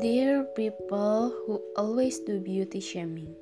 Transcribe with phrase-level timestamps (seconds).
[0.00, 3.34] Dear people who always do beauty shaming,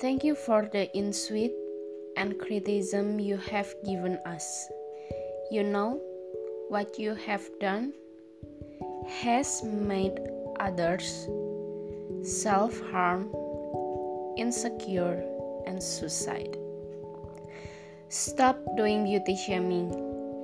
[0.00, 1.50] thank you for the insult
[2.16, 4.68] and criticism you have given us.
[5.50, 6.00] You know
[6.68, 7.92] what you have done
[9.08, 10.14] has made
[10.60, 11.26] others
[12.22, 13.26] self harm,
[14.36, 15.26] insecure,
[15.66, 16.56] and suicide.
[18.10, 19.90] Stop doing beauty shaming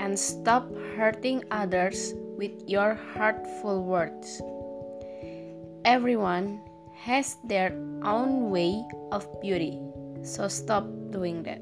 [0.01, 4.43] and stop hurting others with your hurtful words.
[5.83, 6.63] Everyone
[6.95, 7.75] has their
[8.07, 9.83] own way of beauty,
[10.23, 11.59] so stop doing that.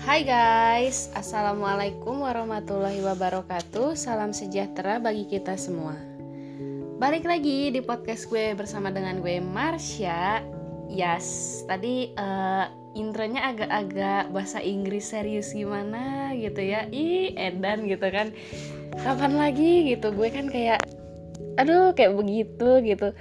[0.00, 4.00] Hai guys, Assalamualaikum warahmatullahi wabarakatuh.
[4.00, 5.92] Salam sejahtera bagi kita semua.
[6.96, 10.40] Balik lagi di podcast gue bersama dengan gue Marsha.
[10.88, 12.64] Yes, tadi uh,
[12.96, 16.88] intronya agak-agak bahasa Inggris serius gimana gitu ya?
[16.88, 18.32] Ih edan gitu kan.
[19.04, 20.16] Kapan lagi gitu?
[20.16, 20.80] Gue kan kayak
[21.60, 23.12] aduh kayak begitu gitu.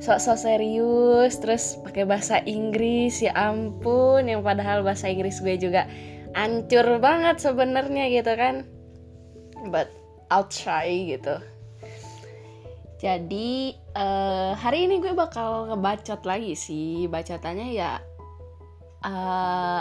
[0.00, 5.88] Sok-sok serius terus pakai bahasa Inggris ya ampun yang padahal bahasa Inggris gue juga
[6.32, 8.64] ancur banget sebenarnya gitu kan.
[9.68, 9.92] But
[10.32, 11.40] I'll try gitu.
[13.00, 17.04] Jadi uh, hari ini gue bakal ngebacot lagi sih.
[17.08, 18.00] Bacotannya ya
[19.04, 19.80] uh,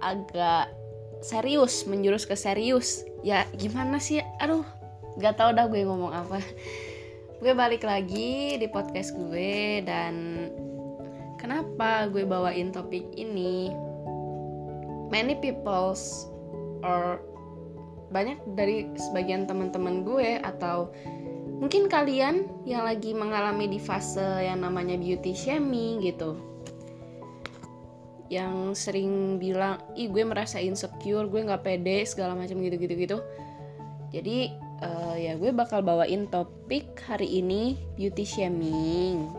[0.00, 0.72] agak
[1.20, 3.04] serius menjurus ke serius.
[3.20, 4.20] Ya gimana sih?
[4.40, 4.64] Aduh
[5.18, 6.38] gak tau dah gue ngomong apa
[7.38, 10.46] gue balik lagi di podcast gue dan
[11.38, 13.70] kenapa gue bawain topik ini?
[15.06, 16.26] Many peoples
[16.82, 17.22] or
[18.10, 20.90] banyak dari sebagian teman-teman gue atau
[21.62, 26.34] mungkin kalian yang lagi mengalami di fase yang namanya beauty shaming gitu.
[28.26, 33.18] Yang sering bilang ih gue merasa insecure gue nggak pede segala macam gitu gitu gitu
[34.08, 39.30] jadi uh, ya gue bakal bawain topik hari ini beauty shaming.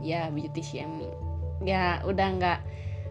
[0.00, 1.12] Ya beauty shaming.
[1.64, 2.60] Ya udah nggak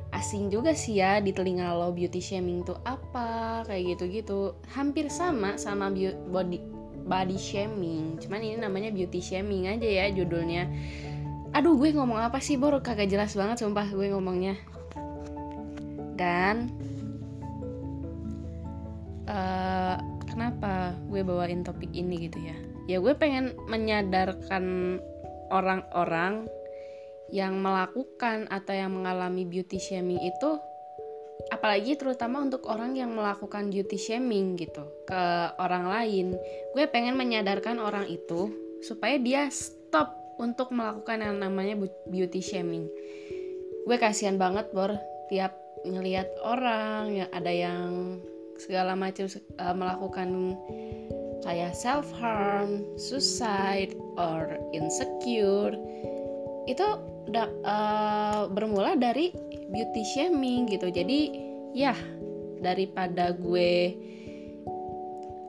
[0.09, 4.39] asing juga sih ya di telinga lo beauty shaming tuh apa kayak gitu gitu
[4.73, 5.93] hampir sama sama
[6.33, 6.57] body
[7.05, 8.17] body shaming.
[8.17, 10.65] Cuman ini namanya beauty shaming aja ya judulnya.
[11.53, 12.77] Aduh gue ngomong apa sih bor?
[12.81, 14.57] Kagak jelas banget sumpah gue ngomongnya.
[16.17, 16.73] Dan
[19.29, 19.97] uh,
[20.39, 22.55] kenapa gue bawain topik ini gitu ya?
[22.87, 24.95] Ya gue pengen menyadarkan
[25.51, 26.47] orang-orang
[27.27, 30.55] yang melakukan atau yang mengalami beauty shaming itu
[31.51, 35.23] apalagi terutama untuk orang yang melakukan beauty shaming gitu ke
[35.59, 36.39] orang lain.
[36.71, 38.47] Gue pengen menyadarkan orang itu
[38.79, 41.75] supaya dia stop untuk melakukan yang namanya
[42.07, 42.87] beauty shaming.
[43.83, 44.95] Gue kasihan banget bor
[45.27, 45.51] tiap
[45.83, 48.23] ngelihat orang yang ada yang
[48.59, 49.25] segala macam
[49.57, 50.59] uh, melakukan
[51.47, 55.73] kayak self harm, suicide, or insecure
[56.67, 56.85] itu
[57.65, 59.33] uh, bermula dari
[59.71, 60.91] beauty shaming gitu.
[60.91, 61.33] Jadi
[61.73, 61.95] ya
[62.59, 63.95] daripada gue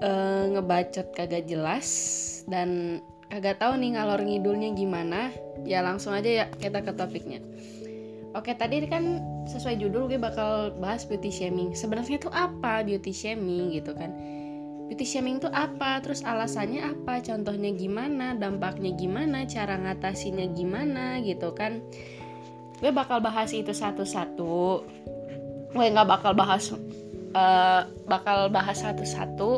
[0.01, 1.89] uh, ngebacot kagak jelas
[2.47, 5.35] dan kagak tahu nih ngalor ngidulnya gimana,
[5.67, 7.43] ya langsung aja ya kita ke topiknya.
[8.31, 9.19] Oke, tadi kan
[9.51, 11.75] sesuai judul gue bakal bahas beauty shaming.
[11.75, 14.15] Sebenarnya itu apa beauty shaming gitu kan?
[14.87, 15.99] Beauty shaming itu apa?
[15.99, 17.19] Terus alasannya apa?
[17.27, 18.39] Contohnya gimana?
[18.39, 19.43] Dampaknya gimana?
[19.51, 21.83] Cara ngatasinnya gimana gitu kan?
[22.79, 24.87] Gue bakal bahas itu satu-satu.
[25.75, 26.71] Gue nggak bakal bahas
[27.35, 29.51] uh, bakal bahas satu-satu.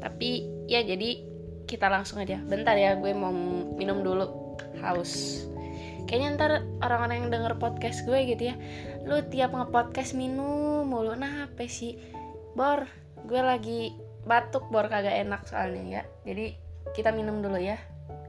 [0.00, 1.20] Tapi ya jadi
[1.68, 2.40] kita langsung aja.
[2.40, 3.32] Bentar ya, gue mau
[3.76, 4.56] minum dulu.
[4.80, 5.44] Haus
[6.08, 8.56] kayaknya ntar orang-orang yang denger podcast gue gitu ya
[9.04, 11.12] lu tiap ngepodcast minum mulu.
[11.12, 12.00] Nah apa sih?
[12.56, 12.88] Bor
[13.28, 13.92] gue lagi
[14.24, 16.02] batuk bor kagak enak soalnya ya.
[16.24, 16.56] Jadi
[16.96, 17.76] kita minum dulu ya.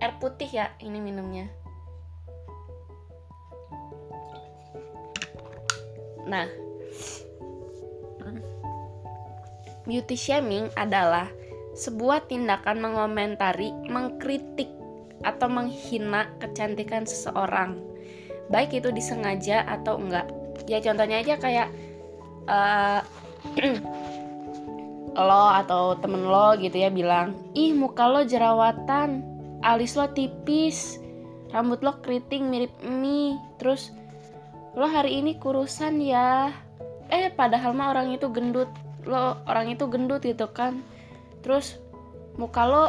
[0.04, 1.48] Air putih ya ini minumnya.
[6.28, 6.48] Nah.
[9.90, 11.34] Beauty shaming adalah
[11.74, 14.70] sebuah tindakan mengomentari, mengkritik
[15.26, 17.80] atau menghina kecantikan seseorang.
[18.50, 20.28] Baik itu disengaja atau enggak.
[20.66, 21.70] Ya contohnya aja kayak
[22.50, 23.02] uh,
[25.20, 29.20] lo atau temen lo gitu ya bilang ih muka lo jerawatan
[29.68, 31.02] alis lo tipis
[31.52, 33.92] rambut lo keriting mirip mie terus
[34.78, 36.54] lo hari ini kurusan ya.
[37.10, 38.70] Eh padahal mah orang itu gendut
[39.04, 40.86] lo orang itu gendut gitu kan.
[41.42, 41.82] Terus
[42.38, 42.84] muka lo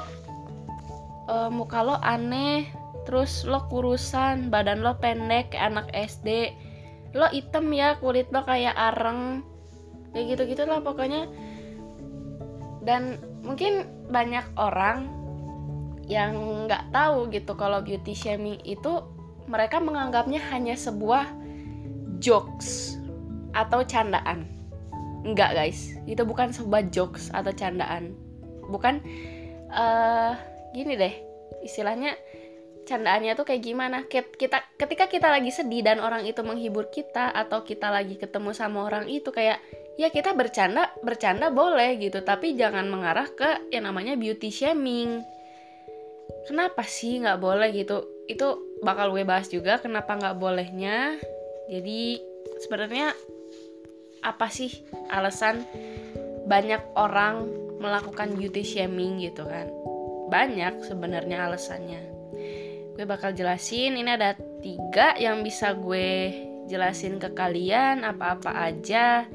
[1.31, 2.67] uh, muka lo aneh
[3.06, 6.50] terus lo kurusan badan lo pendek kayak anak SD
[7.15, 9.47] lo item ya kulit lo kayak areng
[10.11, 11.31] kayak gitu gitu lah pokoknya
[12.82, 15.06] dan mungkin banyak orang
[16.11, 19.06] yang nggak tahu gitu kalau beauty shaming itu
[19.47, 21.27] mereka menganggapnya hanya sebuah
[22.19, 22.99] jokes
[23.55, 24.47] atau candaan.
[25.27, 28.15] Enggak guys, itu bukan sebuah jokes atau candaan.
[28.71, 29.03] Bukan
[29.75, 30.35] uh,
[30.75, 31.14] gini deh,
[31.64, 32.14] istilahnya
[32.87, 34.06] candaannya tuh kayak gimana?
[34.11, 38.87] Kita ketika kita lagi sedih dan orang itu menghibur kita atau kita lagi ketemu sama
[38.87, 39.62] orang itu kayak
[39.94, 45.22] ya kita bercanda bercanda boleh gitu tapi jangan mengarah ke yang namanya beauty shaming.
[46.49, 48.06] Kenapa sih nggak boleh gitu?
[48.26, 51.20] Itu bakal gue bahas juga kenapa nggak bolehnya.
[51.70, 52.19] Jadi
[52.67, 53.14] sebenarnya
[54.20, 55.64] apa sih alasan
[56.44, 57.49] banyak orang
[57.81, 59.70] melakukan beauty shaming gitu kan
[60.31, 62.00] banyak sebenarnya alasannya.
[62.94, 66.31] Gue bakal jelasin ini ada tiga yang bisa gue
[66.71, 69.27] jelasin ke kalian apa-apa aja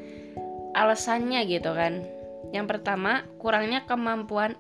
[0.72, 2.08] alasannya gitu kan.
[2.56, 4.56] Yang pertama kurangnya kemampuan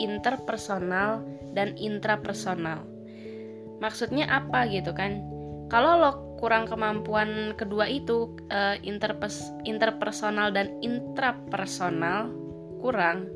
[0.00, 1.20] interpersonal
[1.52, 2.86] dan intrapersonal.
[3.80, 5.20] Maksudnya apa gitu kan?
[5.68, 12.32] Kalau lo kurang kemampuan kedua itu uh, interpers interpersonal dan intrapersonal
[12.80, 13.28] kurang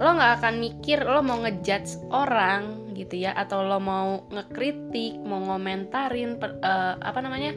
[0.00, 5.40] lo nggak akan mikir lo mau ngejudge orang gitu ya atau lo mau ngekritik mau
[5.40, 7.56] ngomentarin per, uh, apa namanya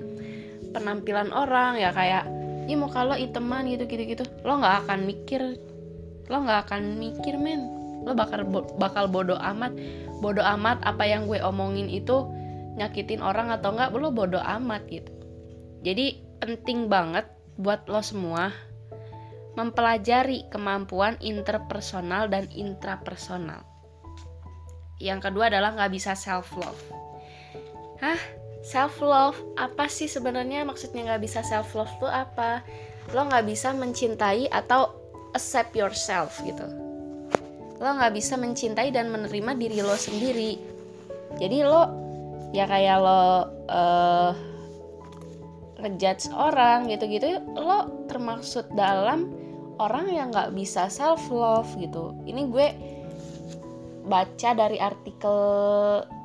[0.76, 2.28] penampilan orang ya kayak
[2.66, 4.24] ih mau kalau iteman gitu gitu gitu.
[4.44, 5.42] Lo nggak akan mikir
[6.28, 7.62] lo nggak akan mikir men.
[8.04, 8.44] Lo bakal
[8.76, 9.72] bakal bodoh amat.
[10.20, 12.26] Bodoh amat apa yang gue omongin itu
[12.76, 15.12] nyakitin orang atau enggak lo bodoh amat gitu.
[15.86, 18.52] Jadi penting banget buat lo semua
[19.56, 23.64] mempelajari kemampuan interpersonal dan intrapersonal.
[25.00, 27.06] Yang kedua adalah nggak bisa self love
[28.06, 28.20] hah?
[28.66, 30.66] Self love apa sih sebenarnya?
[30.66, 32.66] Maksudnya nggak bisa self love tuh apa?
[33.14, 34.90] Lo nggak bisa mencintai atau
[35.38, 36.66] accept yourself gitu.
[37.78, 40.58] Lo nggak bisa mencintai dan menerima diri lo sendiri.
[41.38, 41.82] Jadi lo
[42.56, 43.22] ya kayak lo
[43.70, 44.32] uh,
[45.76, 49.28] ngejudge orang gitu-gitu lo termaksud dalam
[49.78, 52.16] orang yang nggak bisa self love gitu.
[52.24, 52.68] Ini gue
[54.06, 55.40] baca dari artikel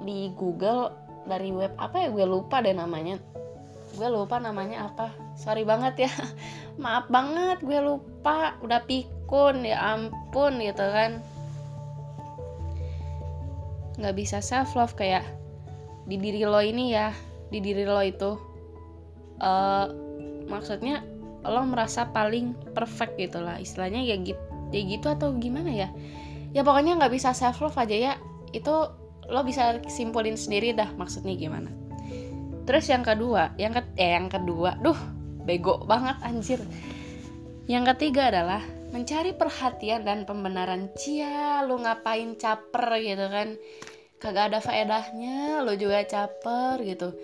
[0.05, 0.93] di Google
[1.27, 2.09] dari web apa ya?
[2.13, 3.19] Gue lupa deh namanya.
[3.97, 5.11] Gue lupa namanya apa.
[5.35, 6.13] Sorry banget ya.
[6.83, 8.55] Maaf banget gue lupa.
[8.63, 11.19] Udah pikun ya ampun gitu kan.
[14.01, 15.27] Nggak bisa self love kayak
[16.09, 17.13] di diri lo ini ya
[17.51, 18.39] di diri lo itu.
[19.41, 19.89] Uh,
[20.53, 21.01] maksudnya
[21.45, 23.57] lo merasa paling perfect gitu lah.
[23.61, 24.41] Istilahnya ya gitu
[24.71, 25.89] ya gitu atau gimana ya?
[26.55, 28.13] Ya pokoknya nggak bisa self love aja ya.
[28.53, 28.93] Itu
[29.31, 31.71] lo bisa simpulin sendiri dah maksudnya gimana.
[32.67, 34.99] Terus yang kedua yang ke eh, yang kedua duh
[35.47, 36.61] bego banget anjir.
[37.71, 40.91] Yang ketiga adalah mencari perhatian dan pembenaran.
[40.99, 43.55] Cia lo ngapain caper gitu kan?
[44.21, 47.15] Kagak ada faedahnya lo juga caper gitu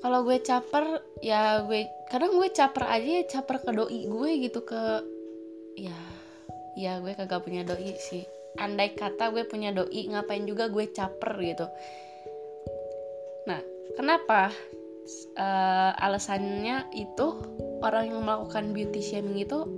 [0.00, 5.04] kalau gue caper ya gue kadang gue caper aja caper ke doi gue gitu ke
[5.76, 5.96] ya
[6.74, 8.24] ya gue kagak punya doi sih.
[8.58, 11.66] Andai kata gue punya doi ngapain juga gue caper gitu.
[13.46, 13.60] Nah
[13.94, 14.50] kenapa
[15.36, 17.26] uh, alasannya itu
[17.84, 19.68] orang yang melakukan beauty shaming itu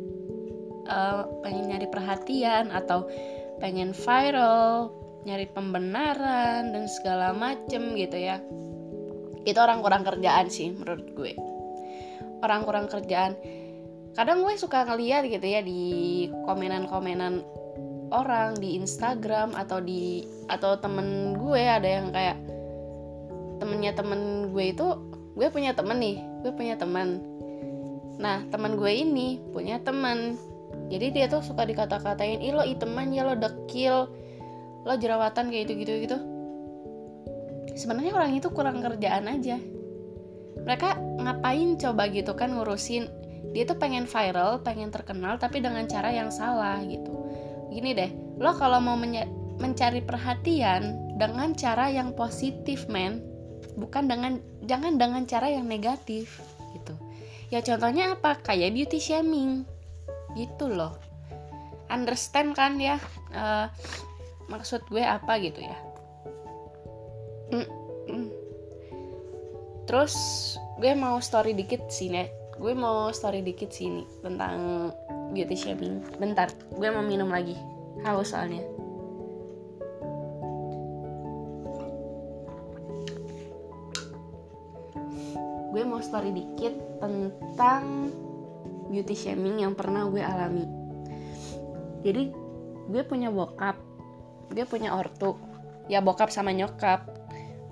[0.87, 3.07] uh, pengen nyari perhatian atau
[3.59, 4.91] pengen viral
[5.23, 8.43] nyari pembenaran dan segala macem gitu ya
[9.42, 11.32] itu orang kurang kerjaan sih menurut gue.
[12.42, 13.38] Orang kurang kerjaan.
[14.12, 17.40] Kadang gue suka ngeliat gitu ya di komenan-komenan
[18.12, 22.37] orang di Instagram atau di atau temen gue ada yang kayak
[23.56, 24.87] temennya temen gue itu
[25.32, 27.25] gue punya temen nih gue punya teman.
[28.20, 30.37] Nah teman gue ini punya teman.
[30.92, 34.12] Jadi dia tuh suka dikata-katain ih lo iteman ya lo dekil
[34.82, 36.18] lo jerawatan kayak gitu gitu gitu
[37.75, 39.57] sebenarnya orang itu kurang kerjaan aja.
[40.62, 43.09] Mereka ngapain coba gitu kan ngurusin?
[43.52, 47.12] Dia tuh pengen viral pengen terkenal tapi dengan cara yang salah gitu.
[47.73, 48.11] Gini deh
[48.41, 48.97] lo kalau mau
[49.61, 53.21] mencari perhatian dengan cara yang positif men
[53.76, 56.41] bukan dengan jangan dengan cara yang negatif
[56.73, 56.95] gitu.
[57.52, 58.41] Ya contohnya apa?
[58.41, 59.69] Kayak beauty shaming.
[60.33, 60.97] Gitu loh.
[61.93, 62.97] Understand kan ya
[63.37, 63.69] uh,
[64.49, 65.91] maksud gue apa gitu ya
[69.88, 70.14] terus
[70.80, 74.92] gue mau story dikit sini gue mau story dikit sini tentang
[75.32, 76.04] beauty shaming.
[76.21, 77.56] Bentar gue mau minum lagi.
[78.04, 78.62] Haus soalnya.
[85.73, 88.12] Gue mau story dikit tentang
[88.92, 90.68] beauty shaming yang pernah gue alami.
[92.04, 92.28] Jadi
[92.92, 93.80] gue punya bokap.
[94.52, 95.35] Gue punya ortu.
[95.88, 97.22] Ya bokap sama nyokap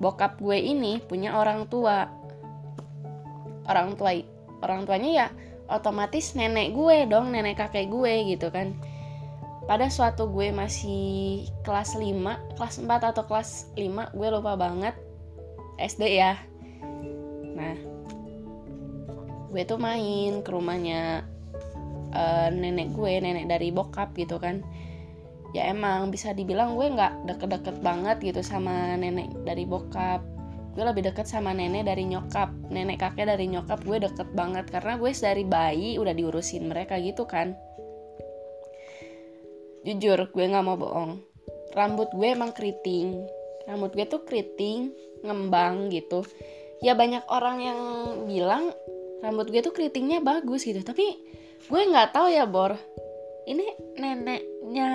[0.00, 2.08] bokap gue ini punya orang tua.
[3.68, 4.16] Orang tua
[4.60, 5.26] orang tuanya ya
[5.70, 8.74] otomatis nenek gue dong nenek kakek gue gitu kan.
[9.68, 14.96] Pada suatu gue masih kelas 5 kelas 4 atau kelas 5 gue lupa banget
[15.78, 16.34] SD ya.
[17.54, 17.76] Nah
[19.50, 21.26] gue tuh main ke rumahnya
[22.14, 24.62] uh, nenek gue nenek dari bokap gitu kan
[25.50, 30.22] ya emang bisa dibilang gue nggak deket-deket banget gitu sama nenek dari bokap.
[30.70, 32.54] Gue lebih deket sama nenek dari nyokap.
[32.70, 37.26] Nenek kakek dari nyokap gue deket banget karena gue dari bayi udah diurusin mereka gitu
[37.26, 37.58] kan.
[39.82, 41.18] Jujur gue nggak mau bohong.
[41.74, 43.26] Rambut gue emang keriting.
[43.66, 44.94] Rambut gue tuh keriting
[45.26, 46.22] ngembang gitu.
[46.78, 47.80] Ya banyak orang yang
[48.30, 48.70] bilang
[49.20, 50.78] rambut gue tuh keritingnya bagus gitu.
[50.86, 51.06] Tapi
[51.66, 52.78] gue nggak tahu ya bor
[53.48, 53.66] ini
[53.96, 54.90] neneknya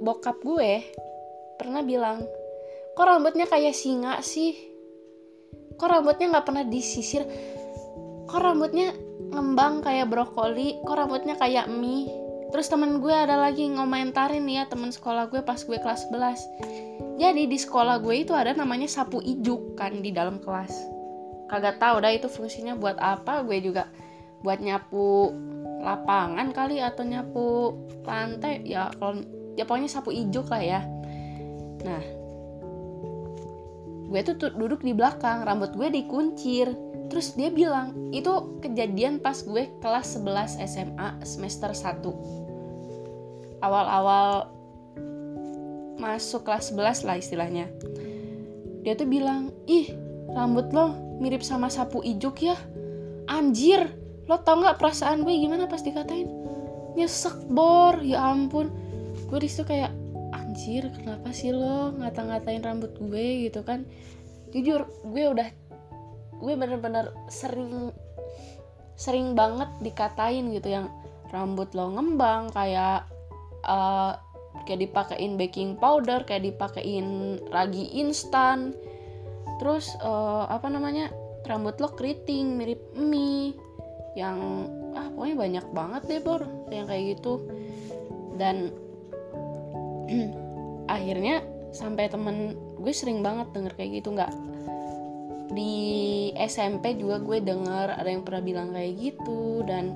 [0.00, 0.82] bokap gue
[1.60, 2.24] pernah bilang
[2.96, 4.56] kok rambutnya kayak singa sih?
[5.80, 7.24] Kok rambutnya nggak pernah disisir?
[8.28, 8.92] Kok rambutnya
[9.32, 10.76] ngembang kayak brokoli?
[10.84, 12.10] Kok rambutnya kayak mie?
[12.50, 17.46] Terus temen gue ada lagi ngomentarin ya temen sekolah gue pas gue kelas 11 Jadi
[17.46, 20.72] di sekolah gue itu ada namanya sapu ijuk kan di dalam kelas.
[21.46, 23.90] Kagak tahu dah itu fungsinya buat apa Gue juga
[24.40, 25.32] buat nyapu
[25.80, 27.72] lapangan kali atau nyapu
[28.04, 29.24] lantai ya kalau
[29.56, 30.80] ya pokoknya sapu ijuk lah ya.
[31.82, 32.02] Nah
[34.10, 36.70] gue tuh duduk di belakang rambut gue dikuncir.
[37.10, 42.06] Terus dia bilang itu kejadian pas gue kelas 11 SMA semester 1
[43.60, 44.46] awal-awal
[46.00, 47.66] masuk kelas 11 lah istilahnya.
[48.80, 49.92] Dia tuh bilang ih
[50.32, 52.56] rambut lo mirip sama sapu ijuk ya.
[53.28, 53.99] Anjir
[54.30, 56.30] lo tau nggak perasaan gue gimana pas dikatain?
[56.94, 58.70] Nyesek bor ya ampun.
[59.26, 59.90] Gue di situ kayak
[60.30, 63.50] anjir kenapa sih lo ngata-ngatain rambut gue?
[63.50, 63.82] gitu kan.
[64.54, 65.50] Jujur gue udah
[66.38, 67.90] gue bener-bener sering
[68.94, 70.86] sering banget dikatain gitu yang
[71.34, 73.10] rambut lo ngembang kayak
[73.66, 74.14] uh,
[74.62, 78.78] kayak dipakein baking powder kayak dipakein ragi instan.
[79.58, 81.10] Terus uh, apa namanya
[81.50, 83.58] rambut lo keriting mirip mie
[84.18, 87.46] yang ah pokoknya banyak banget deh bor yang kayak gitu.
[88.34, 88.74] Dan
[90.96, 94.32] akhirnya sampai temen gue sering banget denger kayak gitu nggak.
[95.50, 95.74] Di
[96.38, 99.94] SMP juga gue denger ada yang pernah bilang kayak gitu dan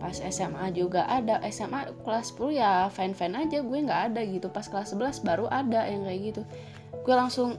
[0.00, 1.40] pas SMA juga ada.
[1.48, 4.48] SMA kelas 10 ya fan fan aja gue nggak ada gitu.
[4.52, 6.42] Pas kelas 11 baru ada yang kayak gitu.
[7.04, 7.56] Gue langsung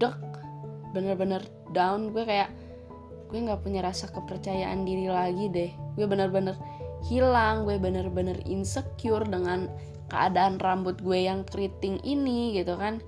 [0.00, 0.16] dek
[0.96, 2.12] bener-bener down.
[2.12, 2.63] Gue kayak
[3.34, 5.74] gue nggak punya rasa kepercayaan diri lagi deh.
[5.98, 6.54] Gue bener-bener
[7.10, 9.66] hilang gue bener-bener insecure dengan
[10.06, 13.02] keadaan rambut gue yang keriting ini gitu kan.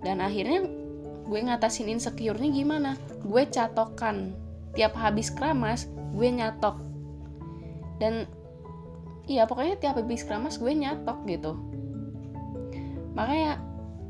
[0.00, 0.64] Dan akhirnya
[1.28, 2.96] gue ngatasin insecure-nya gimana?
[3.28, 4.32] Gue catokan.
[4.72, 5.84] Tiap habis keramas
[6.16, 6.80] gue nyatok.
[8.00, 8.24] Dan
[9.28, 11.60] iya pokoknya tiap habis keramas gue nyatok gitu.
[13.12, 13.60] Makanya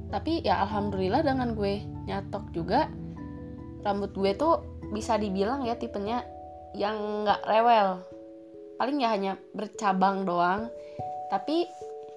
[0.07, 2.87] tapi ya alhamdulillah dengan gue nyatok juga
[3.87, 6.27] rambut gue tuh bisa dibilang ya tipenya
[6.75, 8.03] yang nggak rewel.
[8.77, 10.69] Paling ya hanya bercabang doang.
[11.31, 11.65] Tapi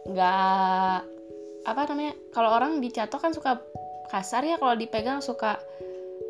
[0.09, 0.97] nggak
[1.67, 3.61] apa namanya kalau orang dicatok kan suka
[4.09, 5.61] kasar ya kalau dipegang suka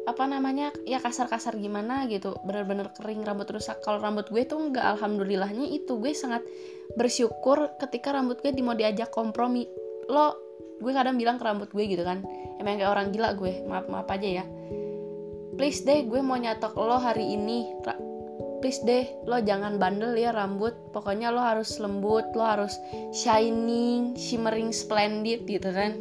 [0.03, 2.38] apa namanya ya kasar-kasar gimana gitu.
[2.46, 3.81] Bener-bener kering rambut rusak.
[3.81, 5.98] Kalau rambut gue tuh nggak alhamdulillahnya itu.
[5.98, 6.46] Gue sangat
[6.93, 9.65] bersyukur ketika rambut gue di mau diajak kompromi.
[10.12, 10.38] Lo
[10.79, 12.22] gue kadang bilang ke rambut gue gitu kan.
[12.62, 13.65] Emang kayak orang gila gue.
[13.65, 14.46] Maaf maaf aja ya
[15.59, 17.67] please deh gue mau nyatok lo hari ini.
[18.63, 20.71] Please deh lo jangan bandel ya rambut.
[20.95, 22.79] Pokoknya lo harus lembut lo harus
[23.11, 25.99] shining shimmering splendid gitu kan.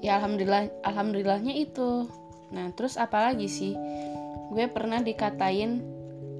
[0.00, 2.08] Ya alhamdulillah alhamdulillahnya itu.
[2.56, 3.76] Nah terus apalagi sih?
[4.48, 5.84] Gue pernah dikatain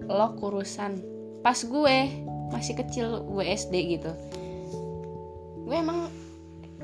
[0.09, 0.97] lo kurusan.
[1.45, 1.97] Pas gue
[2.49, 4.17] masih kecil gue SD gitu.
[5.61, 6.09] Gue emang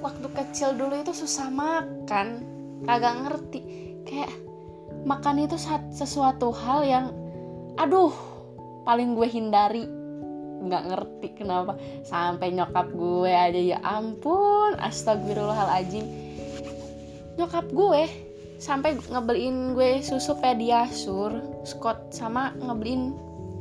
[0.05, 2.45] waktu kecil dulu itu susah makan.
[2.83, 3.82] Kagak ngerti
[4.13, 4.33] kayak
[5.09, 5.57] makan itu
[5.97, 7.07] sesuatu hal yang
[7.81, 8.13] aduh
[8.85, 9.89] paling gue hindari.
[10.63, 11.81] Nggak ngerti kenapa.
[12.05, 16.05] Sampai nyokap gue aja ya ampun astagfirullahaladzim.
[17.41, 18.03] Nyokap gue
[18.61, 23.11] sampai ngebeliin gue susu pediasur Scott sama ngebeliin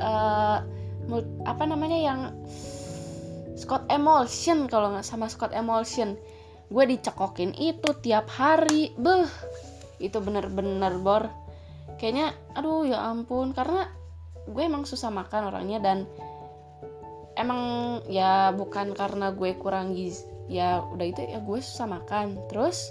[0.03, 0.62] uh,
[1.48, 2.20] apa namanya yang
[3.58, 6.20] Scott Emulsion kalau nggak sama Scott Emulsion.
[6.70, 8.93] Gue dicekokin itu tiap hari.
[9.00, 9.25] Beh
[10.01, 11.29] itu bener-bener bor.
[12.01, 13.53] Kayaknya aduh ya ampun.
[13.53, 13.86] Karena
[14.50, 16.10] gue emang susah makan orangnya dan
[17.38, 17.62] emang
[18.10, 22.41] ya bukan karena gue kurang gizi ya udah itu ya gue susah makan.
[22.50, 22.89] Terus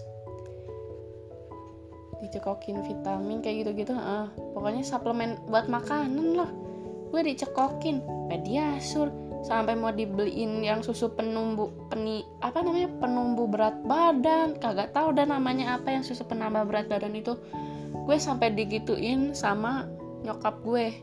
[2.20, 6.50] dicekokin vitamin kayak gitu-gitu ah pokoknya suplemen buat makanan loh
[7.10, 8.00] gue dicekokin.
[8.30, 14.56] Pediasur sampai mau dibeliin yang susu penumbu peni apa namanya penumbu berat badan.
[14.60, 17.36] Kagak tahu dan namanya apa yang susu penambah berat badan itu.
[18.04, 19.88] Gue sampai digituin sama
[20.24, 21.00] nyokap gue.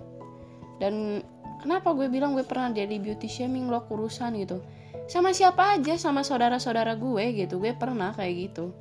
[0.77, 1.25] Dan
[1.61, 4.61] kenapa gue bilang gue pernah jadi beauty shaming lo kurusan gitu.
[5.07, 7.57] Sama siapa aja sama saudara-saudara gue gitu.
[7.57, 8.75] Gue pernah kayak gitu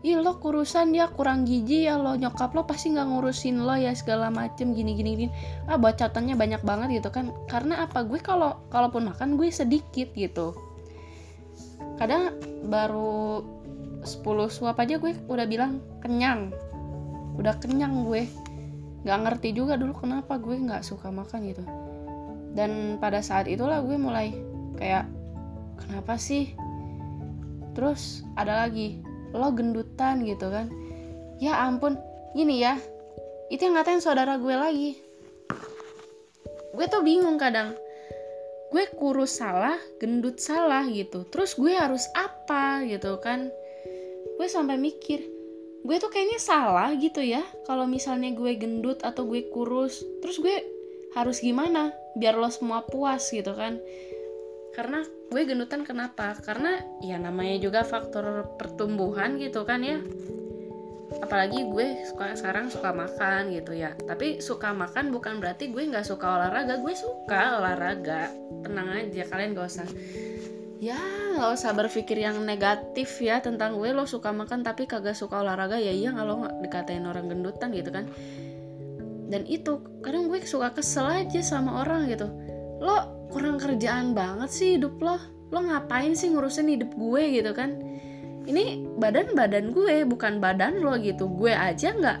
[0.00, 2.16] Ih lo kurusan dia kurang gizi ya lo.
[2.16, 5.32] Nyokap lo pasti nggak ngurusin lo ya segala macem gini gini gini.
[5.68, 7.36] Ah bacotannya banyak banget gitu kan.
[7.52, 8.00] Karena apa?
[8.08, 10.56] Gue kalau kalaupun makan gue sedikit gitu.
[12.00, 12.40] Kadang
[12.72, 13.44] baru
[14.00, 16.48] 10 suap aja gue udah bilang kenyang.
[17.36, 18.24] Udah kenyang gue.
[19.04, 21.64] Nggak ngerti juga dulu kenapa gue nggak suka makan gitu.
[22.56, 24.32] Dan pada saat itulah gue mulai
[24.80, 25.04] kayak
[25.76, 26.56] kenapa sih?
[27.76, 30.70] Terus ada lagi lo gendutan gitu kan.
[31.40, 31.96] Ya ampun
[32.36, 32.76] gini ya.
[33.50, 34.90] Itu yang ngatain saudara gue lagi.
[36.74, 37.74] Gue tuh bingung kadang.
[38.70, 41.26] Gue kurus salah gendut salah gitu.
[41.26, 43.50] Terus gue harus apa gitu kan.
[44.38, 45.20] Gue sampai mikir
[45.80, 47.42] gue tuh kayaknya salah gitu ya.
[47.66, 50.56] Kalau misalnya gue gendut atau gue kurus terus gue
[51.18, 53.82] harus gimana biar lo semua puas gitu kan.
[54.76, 56.34] Karena gue gendutan kenapa?
[56.42, 60.02] Karena ya namanya juga faktor pertumbuhan gitu kan ya.
[61.22, 63.94] Apalagi gue suka sekarang suka makan gitu ya.
[63.94, 66.82] Tapi suka makan bukan berarti gue nggak suka olahraga.
[66.82, 68.30] Gue suka olahraga.
[68.66, 69.88] Tenang aja kalian gak usah
[70.80, 70.96] ya
[71.36, 73.94] nggak usah berpikir yang negatif ya tentang gue.
[73.94, 75.78] Lo suka makan tapi kagak suka olahraga.
[75.78, 78.10] Ya iya kalau dikatain orang gendutan gitu kan.
[79.30, 82.26] Dan itu kadang gue suka kesel aja sama orang gitu.
[82.82, 85.16] Lo kurang kerjaan banget sih hidup lo.
[85.50, 87.78] Lo ngapain sih ngurusin hidup gue gitu kan?
[88.46, 91.30] Ini badan badan gue bukan badan lo gitu.
[91.30, 92.18] Gue aja nggak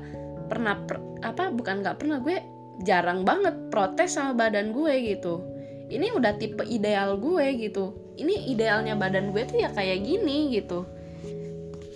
[0.50, 2.38] pernah per, apa bukan nggak pernah gue
[2.86, 5.42] jarang banget protes sama badan gue gitu.
[5.90, 8.14] Ini udah tipe ideal gue gitu.
[8.18, 10.86] Ini idealnya badan gue tuh ya kayak gini gitu.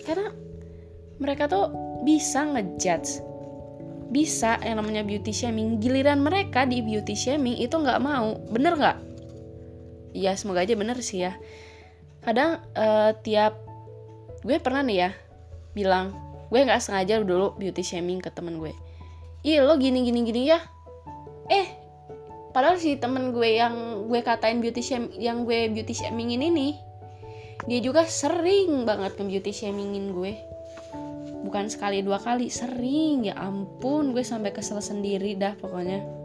[0.02, 0.34] Karena
[1.22, 1.70] mereka tuh
[2.02, 3.22] bisa ngejudge.
[4.10, 5.78] Bisa yang namanya beauty shaming.
[5.82, 8.38] Giliran mereka di beauty shaming itu nggak mau.
[8.50, 8.96] Bener nggak
[10.14, 11.34] ya semoga aja bener sih ya.
[12.22, 13.58] Kadang uh, tiap
[14.46, 15.10] gue pernah nih ya
[15.74, 16.14] bilang
[16.48, 18.72] gue nggak sengaja dulu beauty shaming ke temen gue.
[19.44, 20.62] Iya lo gini gini gini ya?
[21.50, 21.66] Eh
[22.54, 26.78] padahal si temen gue yang gue katain beauty shame yang gue beauty shamingin ini
[27.66, 30.38] dia juga sering banget ke beauty shamingin gue.
[31.44, 33.28] Bukan sekali dua kali sering.
[33.28, 36.23] Ya ampun gue sampai kesel sendiri dah pokoknya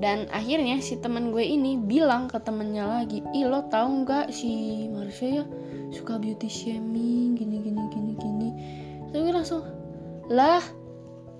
[0.00, 4.88] dan akhirnya si temen gue ini bilang ke temennya lagi ih lo tau nggak si
[4.88, 5.44] Marsha ya
[5.92, 8.48] suka beauty shaming gini gini gini gini.
[9.12, 9.62] Tapi gue langsung
[10.32, 10.64] lah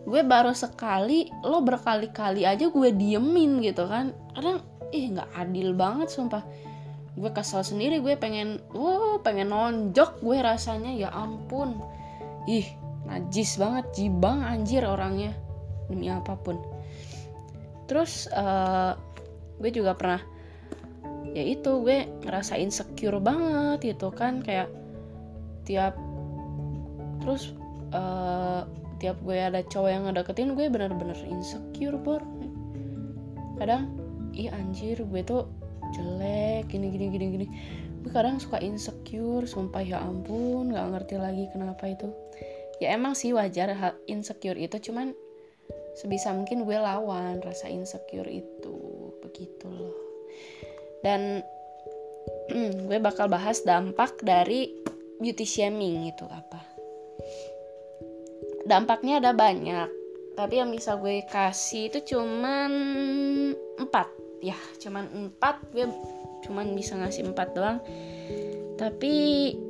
[0.05, 4.13] gue baru sekali lo berkali-kali aja gue diemin gitu kan.
[4.37, 4.61] Kadang
[4.93, 6.45] ih nggak adil banget sumpah.
[7.17, 11.81] Gue kesel sendiri gue pengen wow pengen nonjok gue rasanya ya ampun.
[12.45, 12.69] Ih
[13.09, 15.33] najis banget jibang anjir orangnya
[15.89, 16.61] demi apa pun
[17.91, 18.95] terus uh,
[19.59, 20.23] gue juga pernah
[21.35, 24.71] ya itu gue ngerasa insecure banget gitu kan kayak
[25.67, 25.99] tiap
[27.19, 27.51] terus
[27.91, 28.63] uh,
[29.03, 32.23] tiap gue ada cowok yang ngedeketin gue bener-bener insecure bor
[33.59, 33.91] kadang
[34.33, 35.51] ih anjir gue tuh
[35.95, 37.47] jelek gini gini gini gini.
[38.01, 42.09] Gue kadang suka insecure sumpah ya ampun nggak ngerti lagi kenapa itu.
[42.81, 43.77] Ya emang sih wajar
[44.09, 45.13] insecure itu cuman
[46.01, 48.77] sebisa mungkin gue lawan rasa insecure itu.
[49.21, 49.97] Begitu loh.
[51.05, 51.45] Dan
[52.89, 54.73] gue bakal bahas dampak dari
[55.21, 56.65] beauty shaming itu apa.
[58.65, 59.89] Dampaknya ada banyak.
[60.41, 62.73] Tapi yang bisa gue kasih itu cuman
[63.77, 64.09] empat.
[64.41, 65.61] Ya cuman empat.
[65.77, 65.85] Gue
[66.49, 67.85] cuman bisa ngasih empat doang.
[68.81, 69.13] Tapi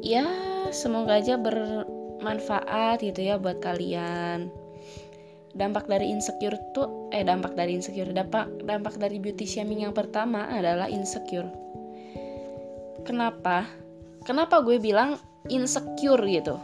[0.07, 0.23] ya
[0.71, 4.60] semoga aja bermanfaat gitu ya buat kalian
[5.55, 10.47] dampak dari insecure tuh eh dampak dari insecure dampak dampak dari beauty shaming yang pertama
[10.47, 11.49] adalah insecure.
[13.03, 13.67] Kenapa?
[14.23, 15.17] Kenapa gue bilang
[15.49, 16.61] insecure gitu?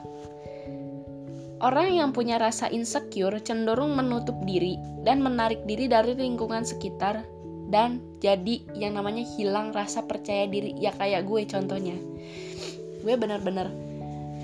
[1.56, 4.76] Orang yang punya rasa insecure cenderung menutup diri
[5.08, 7.24] dan menarik diri dari lingkungan sekitar
[7.72, 10.76] dan jadi yang namanya hilang rasa percaya diri.
[10.76, 11.96] Ya kayak gue contohnya.
[13.00, 13.72] Gue bener-bener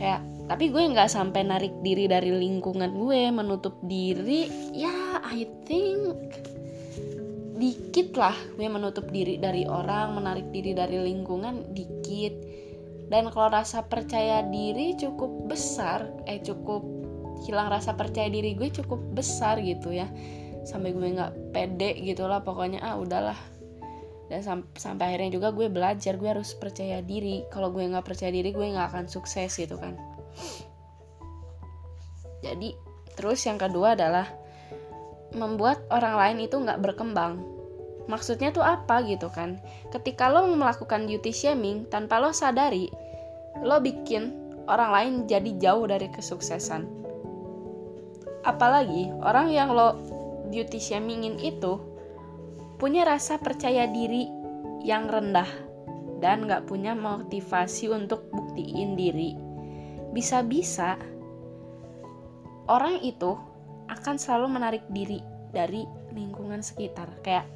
[0.01, 4.51] kayak tapi gue nggak sampai narik diri dari lingkungan gue menutup diri.
[4.75, 6.19] Ya I think
[7.57, 12.35] dikit lah gue menutup diri dari orang menarik diri dari lingkungan dikit.
[13.07, 16.83] Dan kalau rasa percaya diri cukup besar eh cukup
[17.47, 20.11] hilang rasa percaya diri gue cukup besar gitu ya.
[20.67, 23.39] Sampai gue nggak pede gitulah pokoknya ah udahlah.
[24.27, 27.47] Dan sam sampai akhirnya juga gue belajar gue harus percaya diri.
[27.55, 30.12] Kalau gue nggak percaya diri gue nggak akan sukses gitu kan
[32.43, 32.75] jadi
[33.15, 34.27] terus yang kedua adalah
[35.33, 37.41] membuat orang lain itu nggak berkembang.
[38.11, 39.63] Maksudnya tuh apa gitu kan?
[39.95, 42.91] Ketika lo melakukan beauty shaming tanpa lo sadari
[43.63, 44.35] lo bikin
[44.67, 46.83] orang lain jadi jauh dari kesuksesan.
[48.43, 49.95] Apalagi orang yang lo
[50.51, 51.79] beauty shamingin itu
[52.83, 54.27] punya rasa percaya diri
[54.83, 55.47] yang rendah
[56.19, 59.52] dan gak punya motivasi untuk buktiin diri
[60.13, 61.01] bisa-bisa
[62.69, 63.35] orang itu
[63.89, 65.21] akan selalu menarik diri
[65.53, 67.09] dari lingkungan sekitar.
[67.25, 67.49] Kayak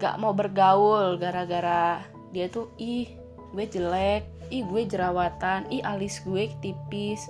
[0.00, 2.00] gak mau bergaul gara-gara
[2.32, 3.08] dia tuh ih
[3.52, 7.28] gue jelek ih gue jerawatan ih alis gue tipis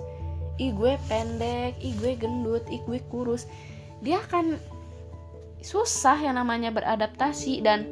[0.61, 3.47] ih gue pendek ih gue gendut ih gue kurus.
[4.01, 4.57] Dia akan
[5.61, 7.85] susah yang namanya beradaptasi dan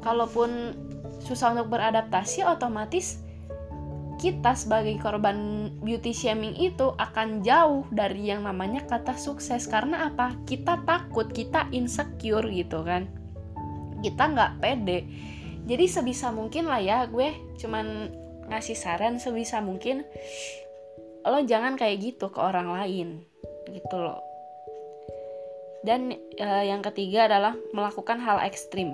[0.00, 0.72] kalaupun
[1.20, 3.20] susah untuk beradaptasi otomatis
[4.20, 9.64] kita sebagai korban beauty shaming itu akan jauh dari yang namanya kata sukses.
[9.64, 10.36] Karena apa?
[10.44, 13.08] Kita takut kita insecure gitu kan.
[14.04, 15.08] Kita nggak pede.
[15.64, 18.12] Jadi sebisa mungkin lah ya gue cuman
[18.52, 20.04] ngasih saran sebisa mungkin
[21.24, 23.24] lo jangan kayak gitu ke orang lain
[23.72, 24.20] gitu loh.
[25.80, 28.92] Dan e, yang ketiga adalah melakukan hal ekstrim.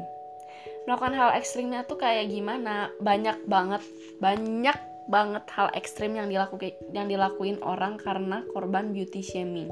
[0.86, 2.94] Melakukan hal ekstrimnya tuh kayak gimana?
[3.02, 3.82] Banyak banget
[4.22, 9.70] banyak banget hal ekstrim yang dilakukan yang dilakuin orang karena korban beauty shaming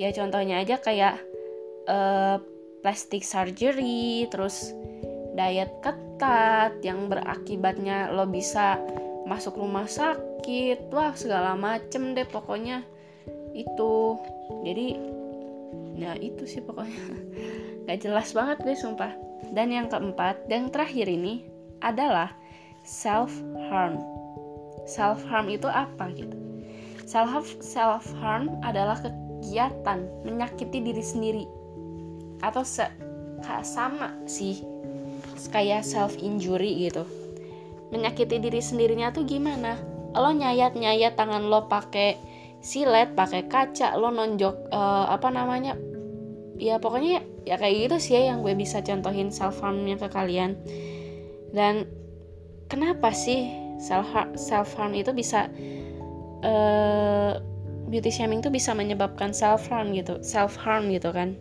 [0.00, 1.20] ya contohnya aja kayak
[1.86, 2.40] uh,
[2.84, 4.76] plastic surgery, terus
[5.32, 8.76] diet ketat yang berakibatnya lo bisa
[9.24, 12.84] masuk rumah sakit, wah segala macem deh pokoknya
[13.56, 14.20] itu.
[14.68, 15.00] Jadi
[15.96, 17.02] ya itu sih pokoknya
[17.88, 19.16] gak jelas banget deh sumpah.
[19.48, 21.48] Dan yang keempat dan terakhir ini
[21.80, 22.36] adalah
[22.84, 23.32] self
[23.72, 23.96] harm.
[24.84, 26.36] Self harm itu apa gitu?
[27.08, 31.44] Self self harm adalah kegiatan menyakiti diri sendiri.
[32.44, 32.84] Atau se
[33.64, 34.60] sama sih.
[35.48, 37.08] Kayak self injury gitu.
[37.88, 39.80] Menyakiti diri sendirinya tuh gimana?
[40.14, 42.16] Lo nyayat nyayat tangan lo pakai
[42.64, 45.76] silet pakai kaca lo nonjok uh, apa namanya?
[46.56, 50.56] Ya pokoknya ya kayak gitu sih ya yang gue bisa contohin self harmnya ke kalian.
[51.52, 52.03] Dan
[52.70, 53.50] kenapa sih
[53.80, 55.50] self harm, self harm itu bisa
[56.44, 57.38] uh,
[57.88, 61.36] beauty shaming tuh bisa menyebabkan self harm gitu self harm gitu kan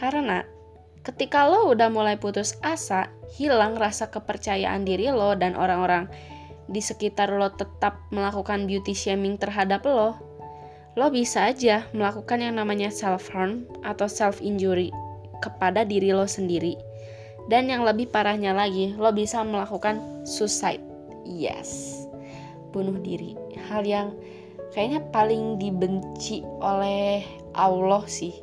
[0.00, 0.48] karena
[1.04, 6.08] ketika lo udah mulai putus asa, hilang rasa kepercayaan diri lo dan orang-orang
[6.70, 10.16] di sekitar lo tetap melakukan beauty shaming terhadap lo,
[10.94, 14.92] lo bisa aja melakukan yang namanya self-harm atau self-injury
[15.40, 16.76] kepada diri lo sendiri.
[17.46, 20.82] Dan yang lebih parahnya lagi, lo bisa melakukan suicide.
[21.24, 22.02] Yes,
[22.74, 23.38] bunuh diri.
[23.70, 24.14] Hal yang
[24.74, 27.22] kayaknya paling dibenci oleh
[27.54, 28.34] Allah sih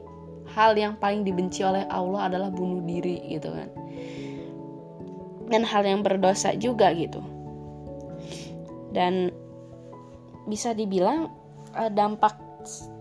[0.57, 3.69] hal yang paling dibenci oleh Allah adalah bunuh diri gitu kan
[5.47, 7.23] dan hal yang berdosa juga gitu
[8.91, 9.31] dan
[10.49, 11.31] bisa dibilang
[11.75, 12.35] eh, dampak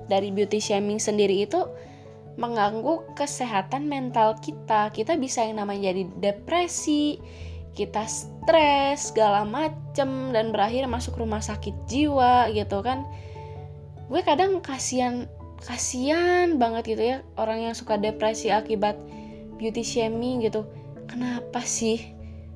[0.06, 1.66] dari beauty shaming sendiri itu
[2.36, 4.92] mengganggu kesehatan mental kita.
[4.92, 7.18] Kita bisa yang namanya jadi depresi
[7.76, 13.04] kita stres segala macem dan berakhir masuk rumah sakit jiwa gitu kan.
[14.08, 15.28] Gue kadang kasihan
[15.60, 18.96] kasihan banget gitu ya orang yang suka depresi akibat
[19.60, 20.64] beauty shaming gitu.
[21.04, 22.00] Kenapa sih?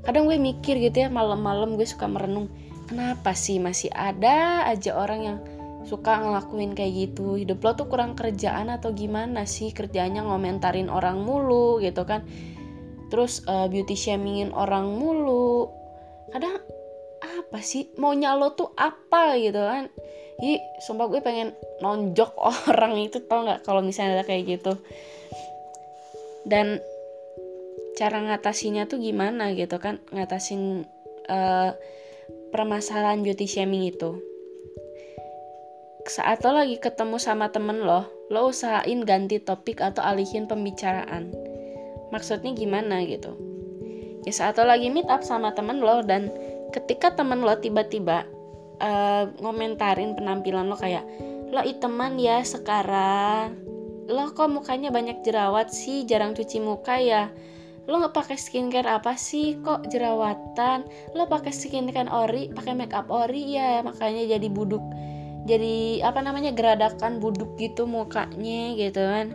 [0.00, 2.48] Kadang gue mikir gitu ya malam-malam gue suka merenung.
[2.88, 5.38] Kenapa sih masih ada aja orang yang
[5.84, 7.40] suka ngelakuin kayak gitu.
[7.40, 9.72] Hidup lo tuh kurang kerjaan atau gimana sih?
[9.72, 12.24] Kerjanya ngomentarin orang mulu gitu kan.
[13.10, 15.70] Terus uh, beauty shamingin orang mulu.
[16.30, 16.60] Kadang
[17.20, 17.90] apa sih?
[17.96, 19.88] Maunya lo tuh apa gitu kan?
[20.40, 21.52] Ih, sumpah gue pengen
[21.84, 22.32] nonjok
[22.72, 23.64] orang itu tau nggak?
[23.64, 24.72] Kalau misalnya ada kayak gitu.
[26.44, 26.80] Dan
[28.00, 30.00] cara ngatasinya tuh gimana gitu kan?
[30.12, 30.88] Ngatasin
[31.28, 31.70] uh,
[32.50, 34.29] permasalahan beauty shaming itu
[36.08, 41.34] saat lo lagi ketemu sama temen lo lo usahain ganti topik atau alihin pembicaraan.
[42.14, 43.34] Maksudnya gimana gitu?
[44.24, 46.30] Ya saat lo lagi meet up sama temen lo dan
[46.70, 48.24] ketika temen lo tiba-tiba
[48.78, 51.04] uh, ngomentarin penampilan lo kayak
[51.50, 53.58] lo iteman ya sekarang.
[54.06, 56.06] Lo kok mukanya banyak jerawat sih?
[56.06, 57.30] Jarang cuci muka ya?
[57.90, 59.58] Lo nggak pakai skincare apa sih?
[59.58, 60.86] Kok jerawatan?
[61.18, 63.82] Lo pakai skincare ori pakai makeup ori ya?
[63.82, 64.82] Makanya jadi buduk
[65.48, 69.32] jadi apa namanya geradakan buduk gitu mukanya gitu kan.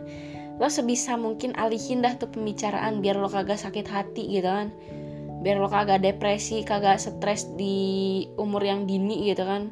[0.56, 4.72] Lo sebisa mungkin alihin dah tuh pembicaraan biar lo kagak sakit hati gitu kan.
[5.42, 9.68] Biar lo kagak depresi kagak stres di umur yang dini gitu kan.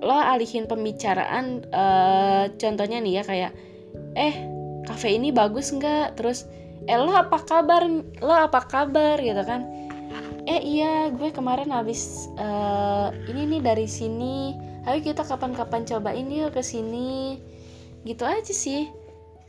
[0.00, 3.52] Lo alihin pembicaraan uh, contohnya nih ya kayak
[4.16, 4.34] eh
[4.86, 6.16] kafe ini bagus nggak?
[6.16, 6.46] Terus
[6.86, 7.84] eh lo apa kabar?
[8.22, 9.18] Lo apa kabar?
[9.20, 9.66] gitu kan.
[10.46, 14.54] Eh iya gue kemarin habis uh, ini nih dari sini
[14.86, 17.42] ayo kita kapan-kapan cobain yuk ke sini.
[18.06, 18.86] Gitu aja sih.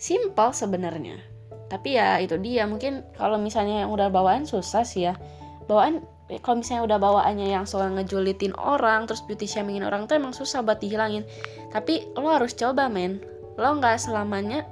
[0.01, 1.21] Simpel sebenarnya.
[1.69, 5.13] Tapi ya itu dia mungkin kalau misalnya yang udah bawaan susah sih ya.
[5.69, 6.01] Bawaan
[6.41, 10.65] kalau misalnya udah bawaannya yang soal ngejulitin orang terus beauty shamingin orang tuh emang susah
[10.65, 11.23] buat dihilangin.
[11.69, 13.21] Tapi lo harus coba men.
[13.61, 14.65] Lo nggak selamanya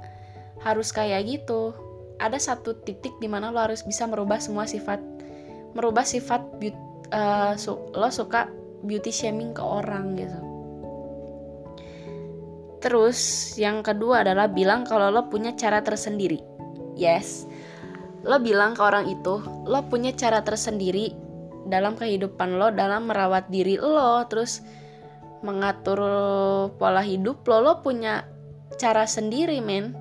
[0.66, 1.72] harus kayak gitu.
[2.16, 4.98] Ada satu titik di mana lo harus bisa merubah semua sifat
[5.76, 6.80] merubah sifat beauty,
[7.12, 8.48] uh, su lo suka
[8.80, 10.55] beauty shaming ke orang gitu
[12.80, 16.40] terus yang kedua adalah bilang kalau lo punya cara tersendiri.
[16.96, 17.48] Yes.
[18.26, 21.12] Lo bilang ke orang itu lo punya cara tersendiri
[21.66, 24.62] dalam kehidupan lo dalam merawat diri lo terus
[25.44, 26.00] mengatur
[26.76, 27.62] pola hidup lo.
[27.62, 28.24] Lo punya
[28.76, 29.96] cara sendiri men.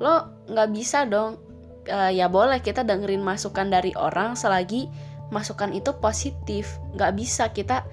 [0.00, 1.40] Lo nggak bisa dong.
[1.84, 4.88] Uh, ya boleh kita dengerin masukan dari orang selagi
[5.28, 6.80] masukan itu positif.
[6.96, 7.84] Nggak bisa kita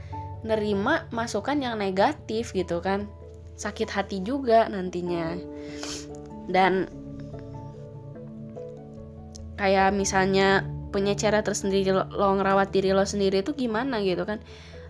[0.42, 3.06] nerima masukan yang negatif gitu kan
[3.56, 5.36] sakit hati juga nantinya.
[6.50, 6.88] Dan
[9.62, 14.44] kayak misalnya punya cara tersendiri lo, lo ngerawat diri lo sendiri itu gimana gitu kan?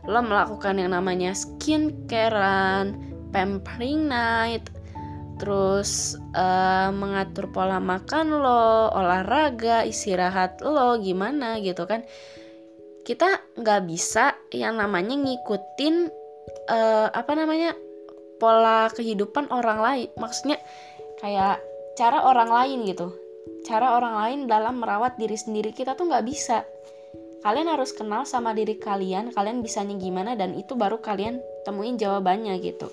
[0.10, 2.98] Lo melakukan yang namanya skincarean
[3.30, 4.66] pampering night
[5.42, 12.06] terus uh, mengatur pola makan lo, olahraga, istirahat lo gimana gitu kan.
[13.02, 15.96] Kita nggak bisa yang namanya ngikutin
[16.70, 17.74] uh, apa namanya
[18.42, 20.10] pola kehidupan orang lain.
[20.18, 20.58] Maksudnya
[21.22, 21.62] kayak
[21.94, 23.14] cara orang lain gitu.
[23.62, 26.66] Cara orang lain dalam merawat diri sendiri kita tuh nggak bisa.
[27.46, 32.58] Kalian harus kenal sama diri kalian, kalian bisanya gimana dan itu baru kalian temuin jawabannya
[32.62, 32.90] gitu.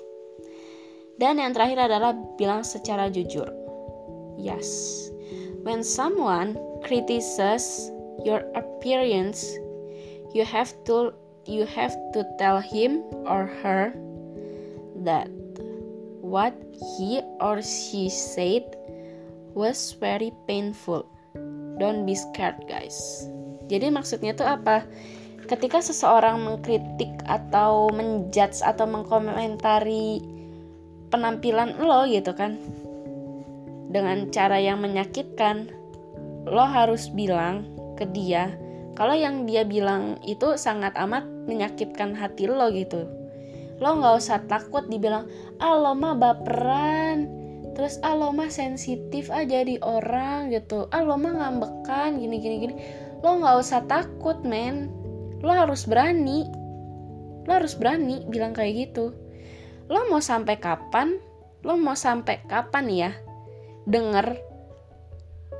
[1.16, 3.48] Dan yang terakhir adalah bilang secara jujur.
[4.38, 4.68] Yes.
[5.66, 6.56] When someone
[6.86, 7.90] criticizes
[8.22, 9.44] your appearance,
[10.32, 11.12] you have to
[11.44, 13.92] you have to tell him or her
[15.02, 15.28] that
[16.28, 16.52] what
[17.00, 18.62] he or she said
[19.56, 21.08] was very painful.
[21.80, 23.24] Don't be scared, guys.
[23.72, 24.84] Jadi maksudnya tuh apa?
[25.48, 30.20] Ketika seseorang mengkritik atau menjudge atau mengkomentari
[31.08, 32.60] penampilan lo gitu kan
[33.88, 35.72] dengan cara yang menyakitkan
[36.44, 37.64] lo harus bilang
[37.96, 38.52] ke dia
[38.92, 43.08] kalau yang dia bilang itu sangat amat menyakitkan hati lo gitu
[43.78, 45.30] lo nggak usah takut dibilang
[45.62, 47.30] ah lo mah baperan.
[47.78, 50.90] Terus ah lo mah sensitif aja di orang gitu.
[50.90, 52.74] Ah lo mah ngambekan gini gini gini.
[53.22, 54.90] Lo nggak usah takut men.
[55.46, 56.42] Lo harus berani.
[57.46, 59.14] Lo harus berani bilang kayak gitu.
[59.86, 61.22] Lo mau sampai kapan?
[61.62, 63.10] Lo mau sampai kapan ya
[63.88, 64.36] denger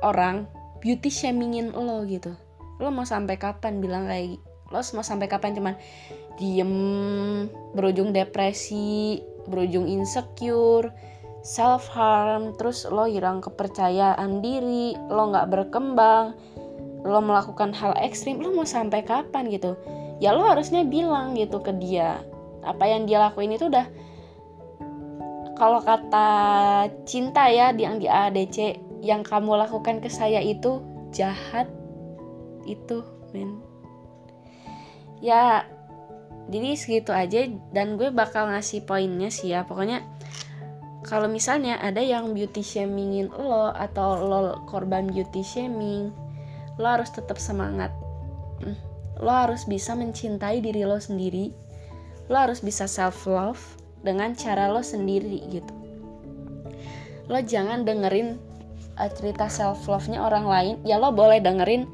[0.05, 0.45] orang
[0.83, 2.35] beauty shamingin lo gitu?
[2.83, 5.75] Lo mau sampai kapan bilang kayak lo mau sampai kapan cuman
[6.39, 6.73] diem
[7.75, 10.89] berujung depresi berujung insecure
[11.43, 16.35] self harm terus lo hilang kepercayaan diri lo nggak berkembang
[17.03, 19.79] lo melakukan hal ekstrim lo mau sampai kapan gitu?
[20.19, 22.19] Ya lo harusnya bilang gitu ke dia
[22.59, 23.87] apa yang dia lakuin itu udah
[25.55, 26.27] kalau kata
[27.07, 30.83] cinta ya yang di ADC yang kamu lakukan ke saya itu
[31.15, 31.67] jahat
[32.67, 33.59] itu men.
[35.19, 35.67] Ya
[36.49, 39.69] jadi segitu aja dan gue bakal ngasih poinnya sih ya.
[39.69, 40.01] Pokoknya
[41.05, 46.09] kalau misalnya ada yang beauty shamingin lo atau lo korban beauty shaming
[46.81, 47.93] lo harus tetap semangat.
[48.65, 48.75] Hmm,
[49.21, 51.53] lo harus bisa mencintai diri lo sendiri.
[52.33, 53.61] Lo harus bisa self love
[54.01, 55.73] dengan cara lo sendiri gitu.
[57.29, 58.41] Lo jangan dengerin
[58.97, 60.75] uh, cerita self love nya orang lain.
[60.81, 61.85] Ya lo boleh dengerin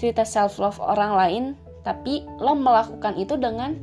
[0.00, 1.44] cerita self love orang lain
[1.80, 3.76] tapi lo melakukan itu dengan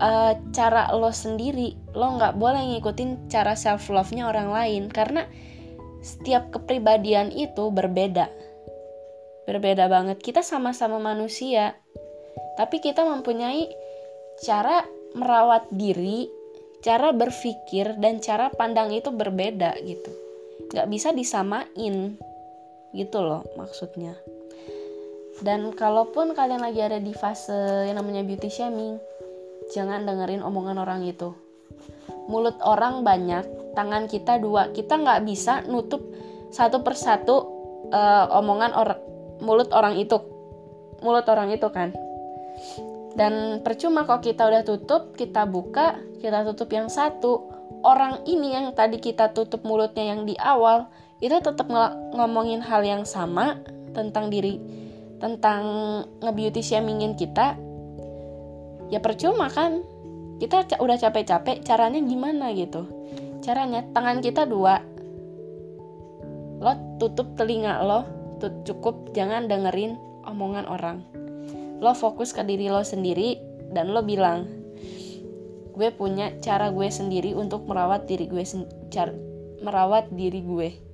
[0.00, 1.76] uh, cara lo sendiri.
[1.94, 4.82] Lo nggak boleh ngikutin cara self love nya orang lain.
[4.90, 5.26] Karena
[6.00, 8.30] setiap kepribadian itu berbeda.
[9.44, 10.22] Berbeda banget.
[10.22, 11.76] Kita sama-sama manusia.
[12.54, 13.66] Tapi kita mempunyai
[14.40, 16.30] cara merawat diri
[16.80, 20.10] cara berpikir dan cara pandang itu berbeda gitu.
[20.72, 22.16] Nggak bisa disamain.
[22.90, 24.18] Gitu loh maksudnya
[25.40, 29.00] dan kalaupun kalian lagi ada di fase yang namanya beauty shaming
[29.72, 31.32] jangan dengerin omongan orang itu.
[32.26, 34.74] Mulut orang banyak tangan kita dua.
[34.74, 36.02] Kita nggak bisa nutup
[36.50, 37.36] satu persatu
[37.94, 39.00] uh, omongan orang
[39.40, 40.18] mulut orang itu.
[41.00, 41.94] Mulut orang itu kan.
[43.16, 47.48] Dan percuma kalau kita udah tutup kita buka kita tutup yang satu.
[47.80, 50.92] Orang ini yang tadi kita tutup mulutnya yang di awal
[51.24, 53.56] itu tetap ng ngomongin hal yang sama
[53.96, 54.60] tentang diri
[55.20, 55.62] tentang
[56.24, 57.54] nge-beauty shamingin kita
[58.90, 59.84] ya percuma kan?
[60.40, 62.88] Kita udah capek-capek caranya gimana gitu?
[63.44, 64.80] Caranya tangan kita dua.
[66.60, 68.08] Lo tutup telinga lo
[68.40, 71.04] tut cukup jangan dengerin omongan orang.
[71.80, 73.36] Lo fokus ke diri lo sendiri
[73.70, 74.48] dan lo bilang
[75.76, 78.44] gue punya cara gue sendiri untuk merawat diri gue
[79.64, 80.89] merawat diri gue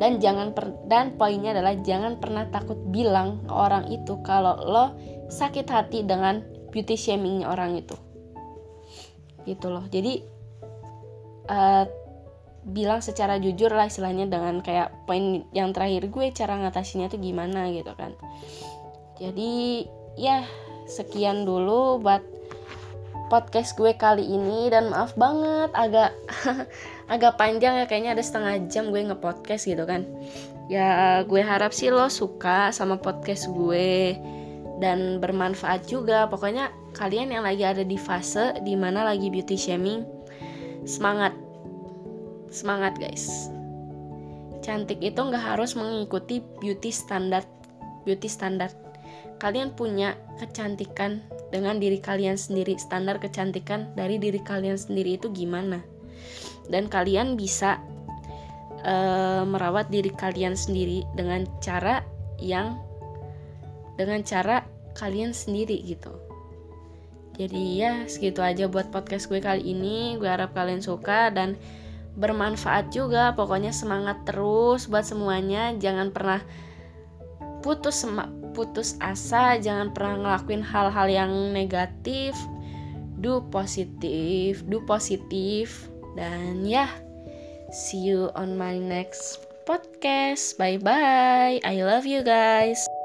[0.00, 4.96] dan jangan per, dan poinnya adalah jangan pernah takut bilang ke orang itu kalau lo
[5.28, 6.40] sakit hati dengan
[6.72, 7.92] beauty shamingnya orang itu.
[9.44, 9.84] Gitu loh.
[9.92, 10.24] Jadi
[11.52, 11.84] uh,
[12.64, 17.68] bilang secara jujur lah istilahnya dengan kayak poin yang terakhir gue cara ngatasinya tuh gimana
[17.68, 18.16] gitu kan.
[19.20, 19.84] Jadi
[20.16, 20.48] ya
[20.88, 22.24] sekian dulu buat
[23.28, 24.72] podcast gue kali ini.
[24.72, 26.16] Dan maaf banget agak
[27.10, 30.06] agak panjang ya kayaknya ada setengah jam gue ngepodcast gitu kan.
[30.70, 34.14] Ya gue harap sih lo suka sama podcast gue
[34.78, 36.30] dan bermanfaat juga.
[36.30, 40.06] Pokoknya kalian yang lagi ada di fase di mana lagi beauty shaming
[40.86, 41.34] semangat.
[42.54, 43.50] Semangat guys.
[44.62, 47.42] Cantik itu nggak harus mengikuti beauty standar
[48.06, 48.70] beauty standar
[49.40, 52.78] kalian punya kecantikan dengan diri kalian sendiri.
[52.78, 55.82] Standar kecantikan dari diri kalian sendiri itu gimana
[56.70, 57.82] dan kalian bisa
[58.86, 62.06] uh, merawat diri kalian sendiri dengan cara
[62.40, 62.78] yang
[63.98, 64.64] dengan cara
[64.96, 66.14] kalian sendiri gitu.
[67.36, 70.16] Jadi ya segitu aja buat podcast gue kali ini.
[70.16, 71.56] Gue harap kalian suka dan
[72.16, 73.32] bermanfaat juga.
[73.36, 75.72] Pokoknya semangat terus buat semuanya.
[75.76, 76.40] Jangan pernah
[77.60, 78.04] putus
[78.50, 82.36] putus asa, jangan pernah ngelakuin hal-hal yang negatif.
[83.20, 86.88] Do positif, do positif dan ya,
[87.70, 90.58] see you on my next podcast.
[90.58, 91.62] Bye bye.
[91.62, 92.99] I love you guys.